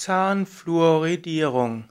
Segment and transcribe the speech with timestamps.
[0.00, 1.90] Zahnfluoridierung.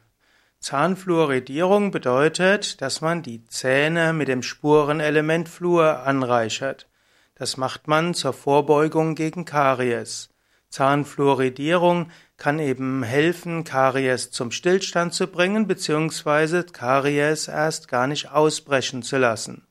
[0.59, 6.87] Zahnfluoridierung bedeutet, dass man die Zähne mit dem Spurenelement Fluor anreichert.
[7.35, 10.29] Das macht man zur Vorbeugung gegen Karies.
[10.69, 16.63] Zahnfluoridierung kann eben helfen, Karies zum Stillstand zu bringen bzw.
[16.63, 19.67] Karies erst gar nicht ausbrechen zu lassen.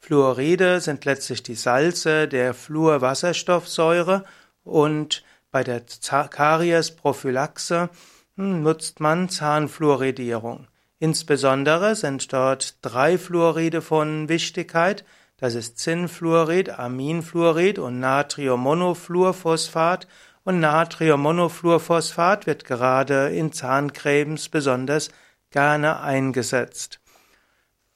[0.00, 4.24] Fluoride sind letztlich die Salze der Fluorwasserstoffsäure
[4.64, 7.90] und bei der Kariesprophylaxe
[8.36, 10.68] hm, nutzt man Zahnfluoridierung.
[10.98, 15.04] Insbesondere sind dort drei Fluoride von Wichtigkeit.
[15.36, 20.08] Das ist Zinnfluorid, Aminfluorid und Natriummonofluorphosphat.
[20.42, 25.10] Und Natriummonofluorphosphat wird gerade in Zahncremes besonders
[25.50, 27.00] gerne eingesetzt.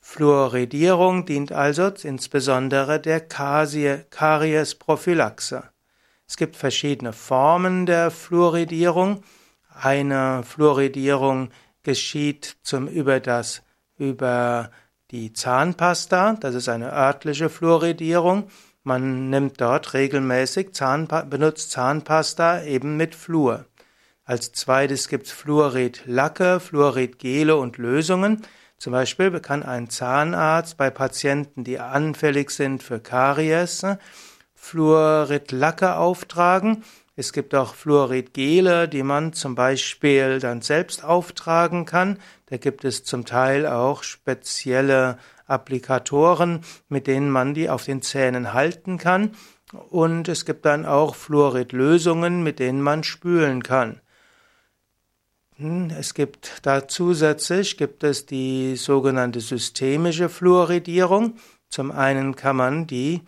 [0.01, 5.72] Fluoridierung dient also insbesondere der Kariesprophylaxe.
[6.33, 9.23] Es gibt verschiedene Formen der Fluoridierung.
[9.69, 11.51] Eine Fluoridierung
[11.83, 13.61] geschieht zum über das
[13.99, 14.71] über
[15.11, 18.49] die Zahnpasta, das ist eine örtliche Fluoridierung.
[18.83, 23.67] Man nimmt dort regelmäßig Zahnpa benutzt Zahnpasta eben mit Fluor.
[24.25, 28.41] Als zweites gibt es Fluoridlacke, Fluoridgele und Lösungen.
[28.79, 33.85] Zum Beispiel kann ein Zahnarzt bei Patienten, die anfällig sind für Karies,
[34.63, 36.85] Fluoridlacke auftragen.
[37.17, 42.19] Es gibt auch Fluoridgele, die man zum Beispiel dann selbst auftragen kann.
[42.47, 48.53] Da gibt es zum Teil auch spezielle Applikatoren, mit denen man die auf den Zähnen
[48.53, 49.33] halten kann.
[49.91, 54.01] Und es gibt dann auch Fluoridlösungen, mit denen man spülen kann.
[55.57, 61.35] Hm, es gibt da zusätzlich gibt es die sogenannte systemische Fluoridierung.
[61.69, 63.23] Zum einen kann man die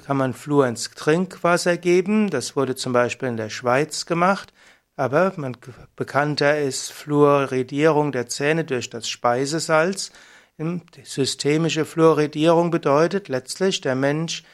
[0.00, 2.30] kann man Fluor ins Trinkwasser geben.
[2.30, 4.52] Das wurde zum Beispiel in der Schweiz gemacht.
[4.96, 5.56] Aber man,
[5.96, 10.12] bekannter ist Fluoridierung der Zähne durch das Speisesalz.
[10.58, 14.44] Die systemische Fluoridierung bedeutet letztlich, der Mensch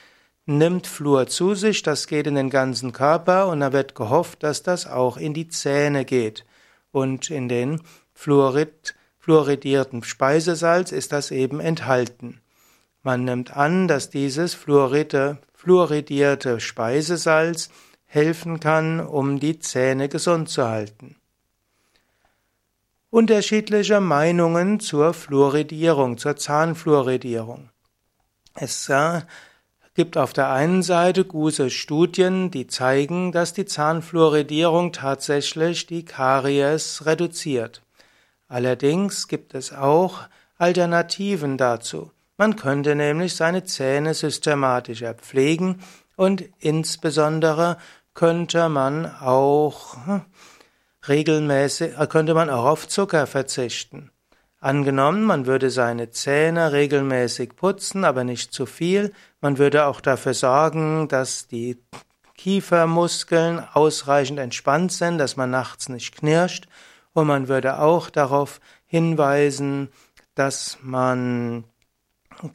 [0.47, 4.63] nimmt Fluor zu sich, das geht in den ganzen Körper und da wird gehofft, dass
[4.63, 6.47] das auch in die Zähne geht.
[6.91, 7.83] Und in den
[8.15, 12.41] Fluorid, fluoridierten Speisesalz ist das eben enthalten.
[13.03, 17.71] Man nimmt an, dass dieses fluoride, fluoridierte Speisesalz
[18.07, 21.17] helfen kann, um die Zähne gesund zu halten.
[23.11, 27.71] Unterschiedliche Meinungen zur Fluoridierung, zur Zahnfluoridierung.
[28.55, 29.23] Es äh,
[29.95, 37.07] gibt auf der einen Seite gute Studien, die zeigen, dass die Zahnfluoridierung tatsächlich die Karies
[37.07, 37.83] reduziert.
[38.49, 40.21] Allerdings gibt es auch
[40.59, 42.11] Alternativen dazu.
[42.39, 45.81] Man könnte nämlich seine Zähne systematischer pflegen
[46.15, 47.79] und insbesondere
[48.15, 50.23] könnte man auch hm,
[51.09, 54.13] regelmäßig, äh, könnte man auch auf Zucker verzichten.
[54.61, 59.13] Angenommen, man würde seine Zähne regelmäßig putzen, aber nicht zu viel.
[59.41, 61.83] Man würde auch dafür sorgen, dass die
[62.37, 66.69] Kiefermuskeln ausreichend entspannt sind, dass man nachts nicht knirscht.
[67.15, 69.89] Und man würde auch darauf hinweisen,
[70.35, 71.65] dass man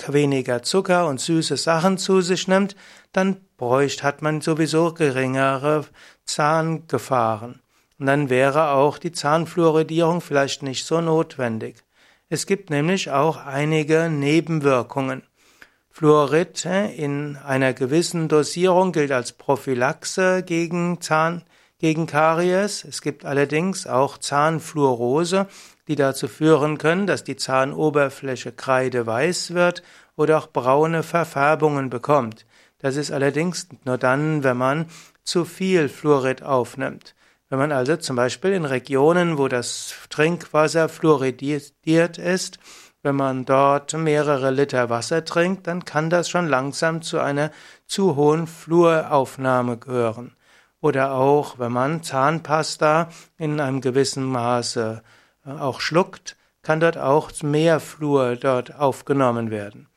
[0.07, 2.75] weniger Zucker und süße Sachen zu sich nimmt,
[3.11, 5.85] dann bräuchte, hat man sowieso geringere
[6.25, 7.61] Zahngefahren.
[7.99, 11.77] Und dann wäre auch die Zahnfluoridierung vielleicht nicht so notwendig.
[12.29, 15.23] Es gibt nämlich auch einige Nebenwirkungen.
[15.89, 21.44] Fluorid in einer gewissen Dosierung gilt als Prophylaxe gegen Zahn,
[21.83, 22.85] gegen Karies.
[22.85, 25.47] Es gibt allerdings auch Zahnfluorose,
[25.89, 29.83] die dazu führen können, dass die Zahnoberfläche kreideweiß wird
[30.16, 32.45] oder auch braune Verfärbungen bekommt.
[32.79, 34.85] Das ist allerdings nur dann, wenn man
[35.25, 37.16] zu viel Fluorid aufnimmt.
[37.49, 42.59] Wenn man also zum Beispiel in Regionen, wo das Trinkwasser fluoridiert ist,
[43.01, 47.51] wenn man dort mehrere Liter Wasser trinkt, dann kann das schon langsam zu einer
[47.88, 50.33] zu hohen Fluoraufnahme gehören.
[50.83, 53.07] Oder auch, wenn man Zahnpasta
[53.38, 55.01] in einem gewissen Maße
[55.45, 59.88] auch schluckt, kann dort auch mehr Fluor dort aufgenommen werden.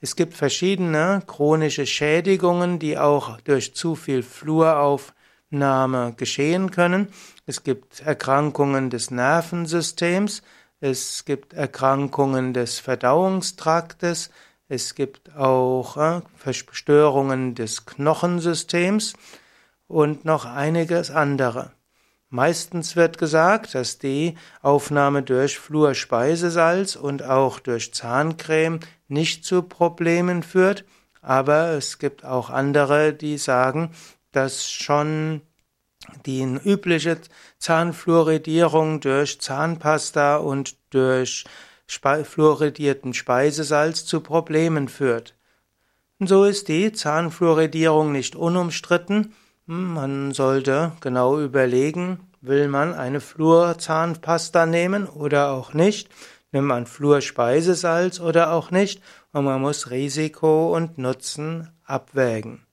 [0.00, 7.08] Es gibt verschiedene chronische Schädigungen, die auch durch zu viel Fluoraufnahme geschehen können.
[7.44, 10.40] Es gibt Erkrankungen des Nervensystems,
[10.80, 14.30] es gibt Erkrankungen des Verdauungstraktes,
[14.70, 19.12] es gibt auch äh, Verstörungen des Knochensystems
[19.90, 21.72] und noch einiges andere.
[22.28, 28.78] Meistens wird gesagt, dass die Aufnahme durch Fluorspeisesalz und auch durch Zahncreme
[29.08, 30.84] nicht zu Problemen führt,
[31.22, 33.90] aber es gibt auch andere, die sagen,
[34.30, 35.42] dass schon
[36.24, 37.18] die übliche
[37.58, 41.44] Zahnfluoridierung durch Zahnpasta und durch
[41.88, 45.34] fluoridierten Speisesalz zu Problemen führt.
[46.20, 49.34] So ist die Zahnfluoridierung nicht unumstritten.
[49.72, 56.08] Man sollte genau überlegen, will man eine Fluorzahnpasta nehmen oder auch nicht?
[56.50, 59.00] Nimmt man Fluorspeisesalz oder auch nicht?
[59.32, 62.66] Und man muss Risiko und Nutzen abwägen.